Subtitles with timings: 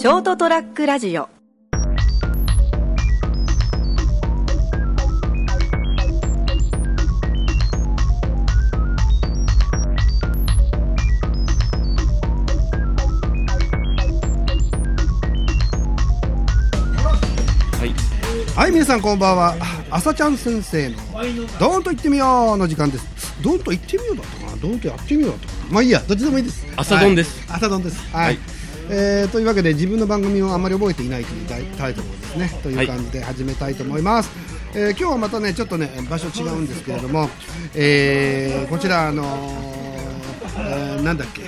[0.00, 1.28] ショートトラックラジオ
[18.56, 19.54] はい、皆さんこんばんは。
[19.90, 20.96] 朝ちゃん先生の
[21.58, 23.34] ドーンと言ってみようの時間です。
[23.42, 24.56] ドーンと言ってみようだったかな？
[24.56, 25.74] ドーンとやってみようだったかな？
[25.74, 26.66] まあいいや、どっちでもいいです。
[26.74, 28.00] 朝ドンですはい朝ドンです。
[28.10, 28.24] はい。
[28.24, 28.38] はい
[28.92, 34.30] えーというわけで自分の番組をあんまり覚えていないというタイトルをですねという感じで始めたいと思います。
[34.74, 37.28] えー今日はまたねちょっとね場所違うんですけれども、
[37.74, 39.26] えーこちらあのー
[40.58, 41.42] えーなんだっけ？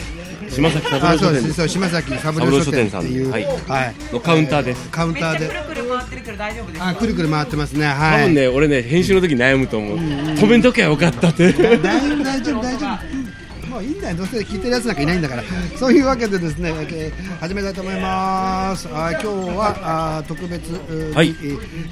[0.50, 3.94] 島崎三あ郎書店島崎三郎書店っていう三郎書店さんはい。
[4.12, 4.88] のカウンターです。
[4.90, 5.48] カウンターで。
[5.48, 6.88] くるくる回ってるけど大丈夫ですか？
[6.88, 7.86] あくるくる回ってますね。
[7.86, 8.22] はい。
[8.22, 9.96] 多分ね、俺ね、編集の時悩むと思う。
[9.96, 11.52] 止めんときゃよかったって。
[11.52, 13.41] 大丈夫大丈夫大丈夫
[13.72, 15.42] もういいんだよどうせ聞いてるやつなんかいないんだから
[15.78, 21.30] そういうわけでですねえー始めたいと思いますあー今日はあー特別、えーはい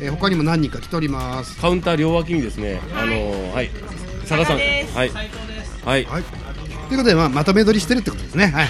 [0.00, 3.70] えー他にも何人か来ておりますカウンター両脇にですね、あのー、はい。
[4.28, 4.56] 佐賀さん。
[4.56, 4.84] はい。
[4.92, 6.04] はい。
[6.04, 6.22] はい
[6.88, 8.68] ということで、まあ、まとめ撮りしてるってことですねはい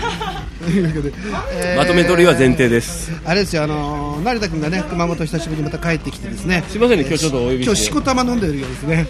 [0.62, 1.12] というわけで
[1.54, 3.10] えーまとめ撮りは前提です。
[3.24, 7.86] あれですよあのー成田君がね熊本久しぶりにまた帰ってきてですねすいませんね、今日ちょっとお呼び今日して。
[7.86, 9.06] しこたま飲んでるようですね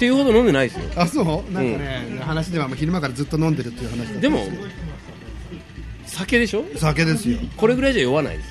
[0.00, 0.86] っていうほど飲んでないですよ。
[0.96, 1.26] あそう？
[1.52, 4.46] なんかね、話ではもう昼間からずっと飲んでるっていう話だったんでも
[6.06, 6.64] 酒でしょ？
[6.74, 8.48] 酒ですよこれぐらいじゃ酔わないです。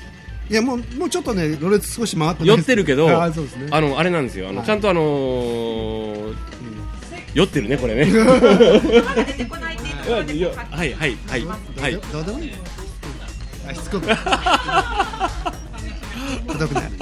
[0.48, 3.66] いやもうもうちょっとね、ろれつ少し回って酔ってるけど、あそうですね。
[3.72, 4.48] あの、あれなんですよ。
[4.48, 6.34] あの、ちゃんとあのー、
[7.34, 8.04] 酔ってるね、これね。
[8.04, 8.08] は
[10.84, 11.44] い、はい、はい。
[11.80, 12.00] はい。
[12.12, 12.52] どうでもいい。
[13.68, 14.06] あしつこく。
[16.68, 16.92] くない。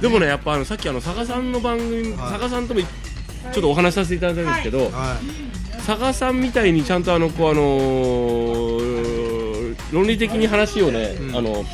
[0.00, 2.80] でもね、やっぱあのさっきあの佐賀さんの番組、はい佐賀さんとも
[3.52, 5.16] ちょっとお話しさせていただいたんですけど、は
[5.86, 11.64] 佐賀さんみたいにちゃんとあのこうあのー論理的に話をね、あの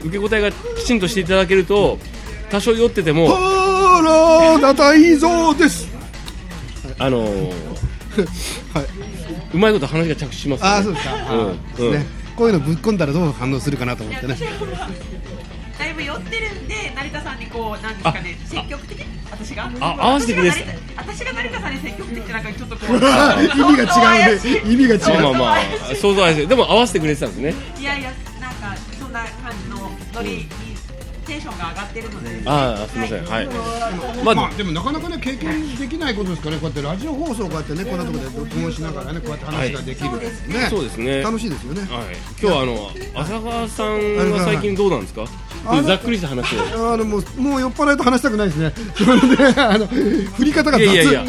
[0.00, 1.98] 受け答えがきちんとしていただけると
[2.50, 3.12] 多少酔っててい。
[3.12, 5.88] もパラダ大蔵です。
[6.98, 7.52] あのー
[8.74, 8.86] はい。
[9.54, 10.68] うまいこと話が着地します、ね。
[10.68, 11.14] ああそうですか。
[11.14, 12.06] あうんーね。
[12.36, 14.36] こういうのぶっ込んだらどう反応するかなと思ってね。
[15.78, 19.00] だいぶ寄ってるんで成田さんにこうなんですかね積極的
[19.30, 19.70] 私が？
[19.80, 20.50] あ合わせてくれ。
[20.50, 20.64] て
[20.96, 22.96] 私が成田さんに積極的ってなんかちょっとこう。
[22.96, 23.04] 意味
[23.76, 24.72] が違うね。
[24.72, 25.00] 意味が違う。
[25.00, 25.52] まあまあま
[25.92, 27.54] あ想像はでも合わせてくれてたんですね。
[27.78, 30.48] いやいやなんかそんな感じのノリに
[31.26, 32.42] テンションが上がってるので。
[32.46, 33.24] ああすみません。
[33.24, 33.48] はい。
[34.24, 40.10] まあまあでもなかなかね経験できないことですからねこうやってラジオ放送こうやってねこんなところで録音しながらねこうやって話ができる、
[40.48, 40.66] ね。
[40.70, 41.22] そうですね。
[41.22, 41.90] 楽しいですよね、はい、
[42.40, 42.90] 今日はあの
[43.22, 45.26] 浅川さんは最近どうなんですか？
[45.84, 46.92] ざっくりした話を。
[46.92, 48.72] あのもうもう酔っ払いと話したくないですね。
[48.96, 50.84] それであの振り方が雑。
[50.84, 51.24] いやいやいや、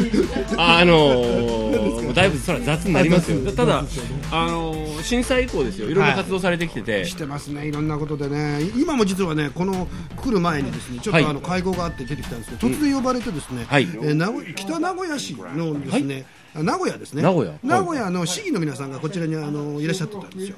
[0.56, 3.40] ああのー、もうだいぶそれは雑になりますよ。
[3.44, 3.84] 雑ただ、
[4.32, 11.24] あのー、震災以降ですよ、いろんな活動されてきてて、してますね、いろんなことでね、今も実はね、この来る前にですね、ちょっとはい。
[11.24, 13.82] あの会合があって出てきたんですけど、突然呼ばれてですね、はい。
[13.82, 16.24] えー名古北名古屋市のですね、
[16.54, 17.54] 名古屋ですね、名古屋。
[17.62, 20.56] 名古屋の市議の皆さんがこちらにあのいらっしゃってたんですよ。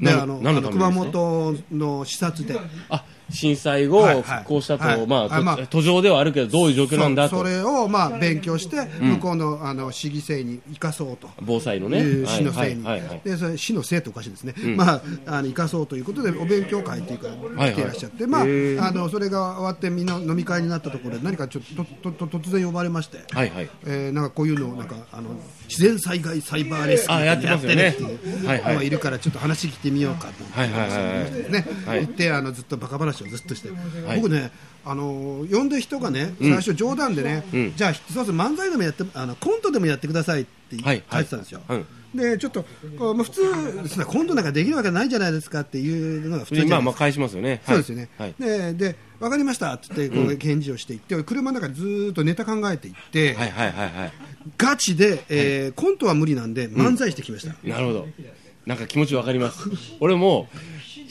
[0.00, 2.58] でなんあの熊本の視察で、
[2.88, 5.06] あ震災後、はいはい復興したと、はい。
[5.06, 11.28] まあ、あまあと途上ではあるけど、どういう状況なんだと、それをまあ勉強して、向こうのあの市議制に生かそうと。
[11.40, 13.20] 防災のね、いうはい市のせいに、はいはいはい。
[13.24, 18.82] でそれ市のせいっておかしいですね、まあ、あの生かそうということで、お勉強会っていうか、はい来ていらっしゃって、へまー。
[18.82, 23.70] あ、あのそれが終わって、みんな飲み会になったところで、何かちょっとととと突然呼ばれまして、はいはい。
[23.86, 25.30] えーなんかこういうのをなんかあの、
[25.68, 27.96] 自然災害サイバーレスキューあやってね。
[28.46, 28.86] はいはい。
[28.86, 30.44] いるから、ちょっと話聞いてみようかと。
[30.52, 30.98] はいはいはい。
[30.98, 32.06] はいね、はい。
[32.06, 33.72] 言ってあのずっとバカ話をずっとして、い。
[34.16, 34.52] 僕ね
[34.84, 37.74] あの呼んで人がね最初冗談でね、ん。
[37.76, 41.86] じゃあ一つ漫才でもやってあのコントでもやってくださいって書いてたんですよ、うん。
[42.14, 42.64] でちょっと
[42.98, 46.76] こう、まあ、普通そんなコントなんかできるわけないじゃないですかっていうのが普通じゃないですか。
[46.76, 48.34] まあまあ返しますよね、そうですよね、はい。
[48.38, 54.12] でで分かりましたって言ってこう返事をしていって、車の中でずーっとネタ考えていって、はいはいはいはい、
[54.58, 58.08] ガチで、えーコントは無理なんで漫才してきました、なるほど、
[58.66, 59.68] なんか気持ちわかります、
[60.00, 60.48] 俺も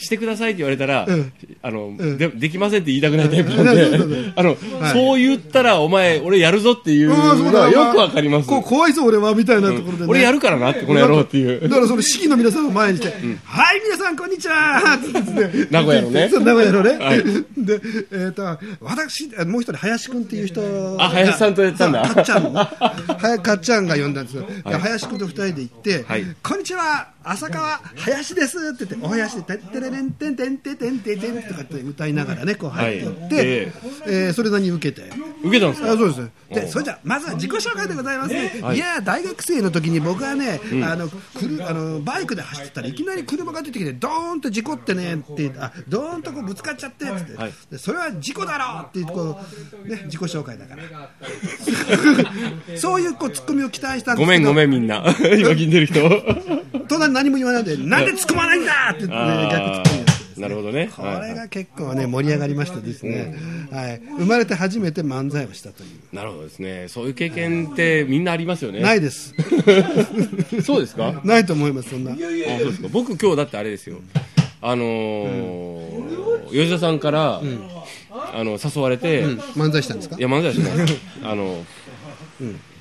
[0.01, 1.33] してくださいって言われたら、うん。
[1.61, 2.17] あのん。
[2.17, 4.57] でできませんって言いたくないタイプなんで、 あの
[4.93, 8.47] そう言ったら、お前、俺やるぞっていうのはよくわかります。
[8.47, 10.05] こう怖いぞ俺はみたいなところで、ね。
[10.07, 11.61] 俺やるからなって、この野郎っていう。
[11.61, 13.09] だからその市議の皆さんを前にして、
[13.43, 14.81] はい、皆さん、こんにちは
[15.69, 16.29] 名古屋のね。
[16.29, 16.97] 名古屋のね。
[16.97, 17.23] はい。
[17.57, 17.79] で、
[18.11, 20.61] えっ、と、私、あもう一人、林くんっていう人。
[20.61, 21.05] が。
[21.05, 22.07] あ林さんとやったんだ。
[22.09, 22.43] かっちゃん。
[22.43, 22.53] の。
[22.53, 24.47] はやかっちゃんが呼んだんですよ。
[24.65, 26.25] で林くんと二人で行って、はい。
[26.41, 33.45] こんにちは、浅川林ですって言って、お林で、てってれれんてんてんてんてんてんてんとかって歌いながらねこう入っていって、はい。
[33.45, 33.73] え
[34.07, 34.29] え。
[34.29, 35.09] ーそれなりに受けて。
[35.43, 35.91] 受けたんですか？
[35.91, 36.21] あそうです。
[36.21, 36.31] ね。
[36.49, 38.51] で、それじゃあまずは自己紹介でございますね。
[38.73, 47.53] い、やー大学生の時に僕はね、あのくるあのバイクで走ってたらいきなり車が出てきてドーンと事故ってねってあドーンとこうぶつかっちゃってっつって、はい。
[47.69, 49.39] でそれは事故だろうっていうこ
[49.85, 50.81] うね自己紹介だから。
[52.77, 54.25] そういうこうツッコミを期待したんですけど。
[54.25, 55.03] ごめんごめんみんな。
[55.37, 56.01] 今聞いてる人
[56.87, 60.41] 隣何も言わないで、なんで突っ込まないんだってね、逆ツッコミをしてですね。
[60.41, 60.89] なるほどね。
[60.95, 63.35] これが結構ね、盛り上がりましてですね、
[63.71, 66.15] はい、生まれて初めて漫才をしたという。
[66.15, 66.87] なるほどですね。
[66.87, 68.79] そういう経験ってみんなありますよね。
[68.79, 69.33] ないです。
[70.63, 71.21] そうですか？
[71.23, 72.11] ないと思います、そんな。
[72.11, 72.87] あそうですか。
[72.91, 73.97] 僕今日だってあれですよ。
[74.61, 76.21] あのー
[76.51, 77.41] 吉田さんから、
[78.11, 79.23] あの誘われて、い
[79.55, 80.17] 漫才したんですか？
[80.19, 81.63] や漫才はしない あの、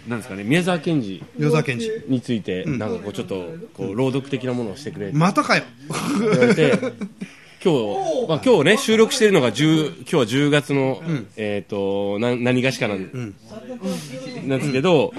[0.09, 1.89] なんですかね宮沢賢治与沢健二。
[2.09, 5.13] について、なんかこうちょっとこう朗読的なものをしてくれ。
[5.13, 5.65] またかよ。
[6.21, 6.73] 言われて
[7.63, 11.03] 今日、まあ、今日ね収録してるのが10今日は10月の、
[11.37, 13.35] えっ、とな何がしかなん,、
[14.47, 15.13] なんですけど、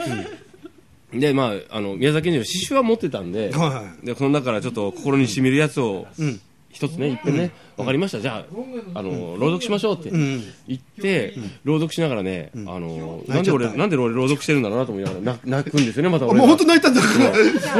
[1.14, 6.42] でまああの宮崎県の詩集は持ってたんで、はいはでこの中からちょっと心にしみるやつを、ん。
[6.72, 7.52] 一つね一遍ね、
[7.82, 8.20] わかりました。
[8.22, 8.46] じゃ
[8.94, 10.42] ああの朗読しましょうってん。
[10.68, 11.34] 言って、
[11.64, 17.02] 朗読しながらね、あのなんで俺なんで俺朗読してるんだろうなと思いながら泣泣くんですよねまた俺もうが本当泣いたんだ。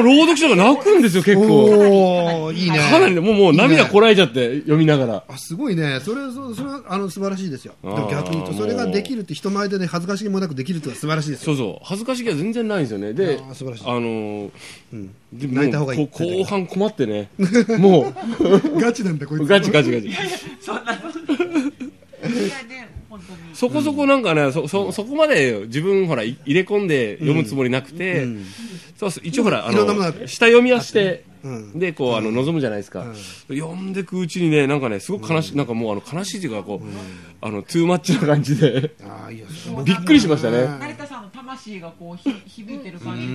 [0.02, 2.52] 朗読しながら泣くんですよ結構。
[2.52, 2.80] いいね。
[2.80, 5.24] かなりねもうもう涙こらえちゃって読みながら。
[5.28, 7.74] あすごいね、それそそれはあの素晴らしいですよ、
[8.10, 11.80] 逆に言うと、それができるって、人前でね、恥ずかしげもなくできるってのは素晴らしいですよ、そうそう。
[11.84, 13.14] 恥ずかしげは全然ないんですよね。
[13.14, 13.84] であー素晴らしい。
[13.86, 14.52] あのー
[15.34, 17.30] でも泣いた方がいいこ後半困ってね。
[17.80, 18.14] も
[18.82, 19.50] ガチなんだ、こいうつ。
[19.50, 20.10] ガチガチガチ
[20.60, 21.10] そんなの。
[21.10, 22.50] い。
[22.50, 23.40] やね、本当に。
[23.56, 28.28] そこそこなんかね、そそそこまで自分ほらい入れ込んで読むつもりなくて、
[28.98, 31.80] そうそう一応ほらあいろんなもの下読みはして、うん。
[31.80, 33.06] でこうあの望むじゃないですか、
[33.48, 36.88] 読んでくうちにねなんかねすごく悲しい、なんかもうあの悲しいというかこう、
[37.42, 38.92] あのトゥーマッチな感じで
[39.84, 40.68] びっくりしましたね。
[40.68, 41.11] 成田さんの
[41.52, 43.34] 魂がこうひ響いてる感じで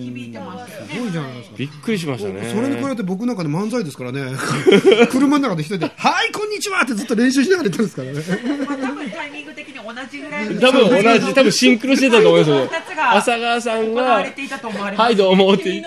[0.00, 1.10] 響いてましたよすごいね。
[1.10, 1.56] じゃないですか。
[1.58, 4.36] びっくりしましたねそれに比べて僕なんかで漫才ですからね、
[5.10, 8.66] 車の中で一人で、 はい、こんにちはってずっと練習しながら言ってるんですからね。
[8.66, 12.70] まあ多分タイミング的に同じぐらいの多分同じ多分シンクロしてたと思いますよ
[13.14, 15.06] 浅川さんがれていたと思われます。
[15.06, 15.82] はいどうもって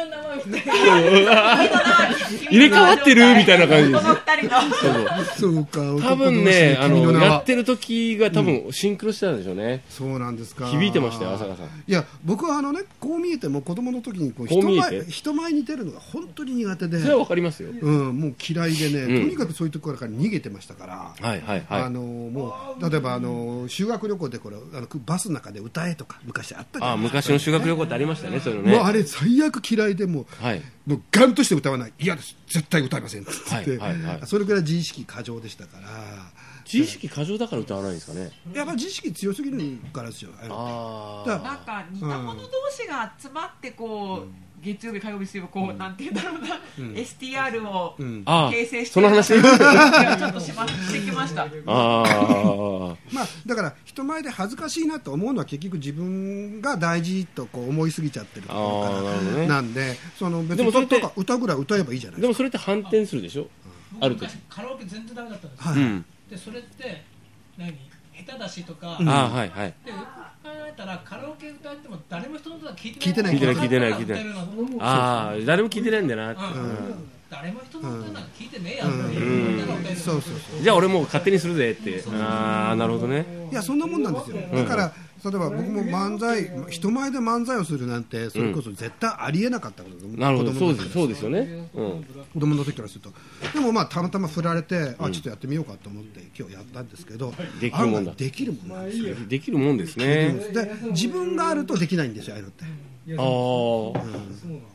[0.46, 0.54] 入
[2.60, 4.06] れ替わってるみたいな感じです。
[5.42, 10.68] そうか、多分ねあのやってる時が多分シンクロしてたんでしょうね、そうなんですか。
[10.68, 11.66] 響いてましたよ浅川さん。
[11.66, 14.90] いや、僕はあのね、こう見えても子供の時にこう人こう見えて？
[14.90, 17.00] 前人前に出るのが本当に苦手で。
[17.00, 17.70] それはわかりますよ。
[17.82, 19.24] うん、もう嫌いでね、うん。
[19.26, 21.82] とにかくそういうところから逃げてましたから、はいはいはい。
[21.84, 27.18] あのもう例えばあの修学旅行でこれあのバスの中で歌えとか昔あったじゃあないですか。
[27.18, 28.78] 昔の修学旅行ってありましたねそういうのね。
[28.78, 30.62] もうあれ最悪嫌いでもう,、はい。
[30.86, 31.94] もうガンとして歌わない。
[32.00, 32.36] 嫌です。
[32.48, 34.22] 絶対歌いませんっつって、はいはいはい。
[34.26, 35.90] それぐらい自意識過剰でしたから。
[36.66, 38.32] 自意識過剰だから歌わないんですかね。
[38.54, 40.32] やっぱ自意識強すぎるからですよ。
[40.50, 46.60] ああなんか似た者同士が集まってこう、月曜日火曜日水曜日こう、なんていうんだろうな、
[47.00, 47.96] STR を
[48.50, 49.28] 形成してその話。
[49.28, 51.44] ちょっとしましてきました。
[51.68, 52.96] ああ。
[53.12, 59.48] まあ、だから人前で恥ずかしいなと思うのは結局自分が大事とこう思いすぎちゃってるからね。
[59.48, 63.48] なんでその別にでもそれとか歌ぐらい歌えばいいじゃないでもそれって反転するでしょ？
[64.02, 65.82] ある時カラオケ全然ダメだったんですよ、はい。
[65.82, 66.06] うん。
[66.30, 67.04] でそれって
[67.58, 67.74] 何？
[68.26, 69.10] 下手だしとか、うん。
[69.10, 69.74] ああはいはい。
[69.86, 69.98] で考
[70.46, 74.22] えたらカラオケ歌っても誰も人の歌聞い聞いてなてないい聞いてない聞いてない。
[74.22, 76.42] 歌えるのうんああ誰も聞いてないんだなって。
[77.30, 78.98] 誰も人の歌なんか聞いてねえやう歌
[79.68, 80.62] が歌えるそうそうそう。
[80.62, 82.04] じゃあ俺もう勝手にするぜって。
[82.22, 83.26] ああなるほどね。
[83.52, 84.38] いやそんなもんなんですよ。
[84.54, 84.94] だから
[85.26, 90.54] 例えば僕も漫才人前で漫才をするなんてそれこそ絶対ありえなかったことなるほど。
[90.54, 91.70] そうですそうですよね。
[91.74, 92.06] うん。
[92.34, 93.12] 子供の時からすると。
[93.54, 99.16] でもまあたまたま振られて、あちょっとやってみようかと思って今日やったんですけどできるもんできるもんですよ。
[99.28, 100.34] できるもんですね。
[100.54, 102.66] で自分があるとできないんですよああいうのって。
[103.18, 103.22] あ
[104.00, 104.06] あ。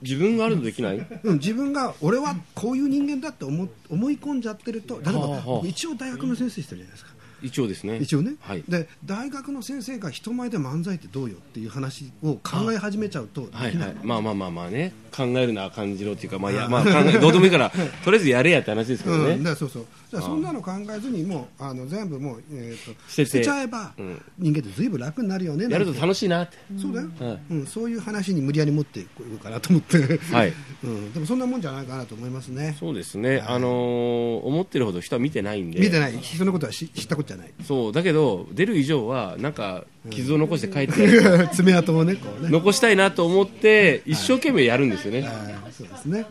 [0.02, 1.06] 自分があるとできない？
[1.24, 7.10] うん、自分が俺はこういう人間だって思思い込んじゃってると例えば一応大学の先生してるじゃないですか
[7.42, 7.98] 一応ですね。
[7.98, 8.64] 一応ね、はい。
[8.68, 13.94] で大学の先生が人前で漫才ってどうよっていう話を考え始めちゃうとはいはい。
[14.02, 14.92] まあまあまあまあね。
[15.10, 16.54] 考えるな感じろっていうかまあい。
[16.54, 17.70] やまあ考えどうでもいいから
[18.04, 29.98] とりあえずやれやって話ですけどうん、だそうそうだからそんなの考えずにもうあの全部もう、えー、と捨てて捨てちゃえば、うん人間ってずいぶん楽になるよねやると楽しいなってそうだよ、はいうん、そういう話に無理やり持っていこうかなと思って、
[30.32, 37.50] はいうん、でもそんなもんじゃないかなと思いますねそうですね、あのー思ってるほど人は見てないんで、見てない人のことは知知ったことじゃない。
[37.64, 41.22] そうだけど、出る以上は、なんか傷を残して帰って、
[41.54, 42.50] 爪痕もねこうね。
[42.50, 45.28] 残したいなと思って、一生懸命やるんですよね。
[45.72, 46.26] そうですね、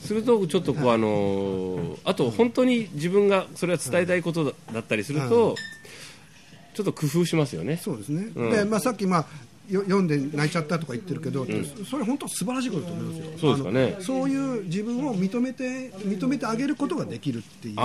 [0.00, 5.56] すると、ちょっとこう、あのーあと本当に自分がそれは伝えたいことだだったりすると、
[6.72, 7.76] ちょっと工夫しますよね。
[7.76, 8.50] そうですね、うん。
[8.50, 9.26] でまあ、さっき、まあ、よ
[9.70, 11.46] 読んで泣いちゃったとか言ってるけど、
[11.88, 13.38] それ本当素晴らしいことだと思いますよ。
[13.38, 13.96] そうですかね。
[14.00, 17.76] そういう自分を認めて認めてあげることができるっていう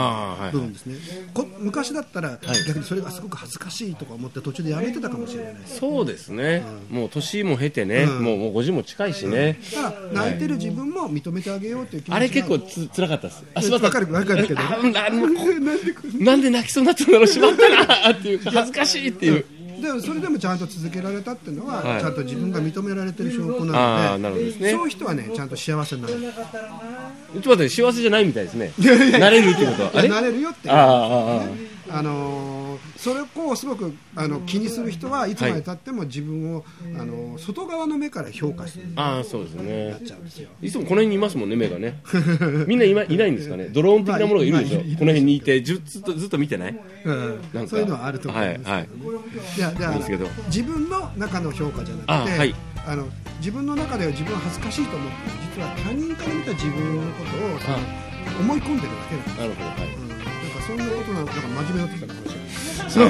[0.51, 0.95] 部分ですね、
[1.33, 5.55] こ昔だったら、逆にそれがすごく恥ずかしいとか思って途中でやめてたかもしれない。
[5.65, 13.43] そうですね、もう年も経てね、もうもう50も近いしね、だから泣いてる自分も認めてあげようという気持ちがあれ結構つ辛かったです。
[13.53, 13.85] あ、しまった。
[13.85, 15.45] わかるわかるけどああもうこ
[16.19, 19.45] なんで泣きそうになったんだろう、しまったなっていう、恥ずかしいっていう。
[19.85, 22.01] でもそれでもちゃんと続けられたっていうのは、はい。
[22.01, 24.71] ちゃんと自分が認められてる証拠なのでね。
[24.71, 28.73] そういう人はねちゃんと幸せになるちょっと待って、幸せじゃないみたいですね。
[28.77, 30.03] 慣れるってことは。
[30.03, 30.31] なれ？
[30.31, 31.41] るよっていうああ、あ
[31.91, 32.01] あ、あ
[32.97, 36.65] それをすごくあの気にする人はいつまでたっても自分を、
[36.95, 38.85] あのー外側の目から評価する。
[38.95, 39.99] ああ、そうですね。
[40.05, 40.49] ちゃうんですよ。
[40.61, 42.01] いつもこの辺にいますもんね、目がね。
[42.67, 43.69] みんないまいないんですかね？
[43.71, 44.79] ドローン的なものがいるでしょ。
[44.79, 46.79] この辺にいて、ずずっとずっと見てない？
[47.05, 47.39] うん。
[47.53, 47.69] なんか。
[47.69, 48.89] そういうのはあると思います、はいはい。
[49.57, 50.27] いやすけど。
[50.47, 52.55] 自分の中の評価じゃなくてあはい。
[52.87, 53.07] あの
[53.39, 55.15] 自分の中では自分は恥ずかしいと思って
[55.57, 59.37] 実は他人から見た自分のことを思い込んでるだけなんです。
[59.39, 60.04] なるほど、はい。
[60.65, 62.23] そんなことなのなんか真面目になってきたな話
[62.85, 63.09] が そう。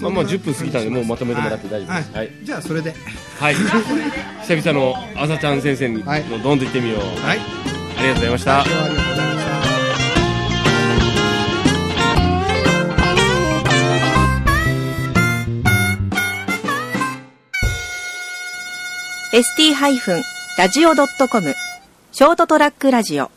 [0.00, 1.90] まあまあ10分過ぎたんでもうまとめてもらって大丈夫です。
[1.90, 2.26] はい。
[2.26, 2.30] はい。
[2.42, 2.94] じゃあそれで。
[3.38, 3.54] はい。
[3.54, 6.24] 久々のあさちゃん先生のはい。
[6.24, 7.26] どんと行ってみよう。
[7.26, 7.40] はい。
[7.98, 8.52] ありがとうございました。
[8.52, 8.70] 今日。
[8.70, 9.54] はありがとうございました
[19.34, 21.54] ST-radio.com
[22.12, 23.30] ショートトラックラジオ